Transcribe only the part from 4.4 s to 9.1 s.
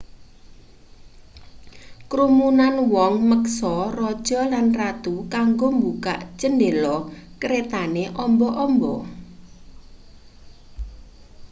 lan ratu kanggo mbukak chendela kretane amba-amba